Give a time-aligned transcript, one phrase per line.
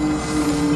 [0.00, 0.69] Música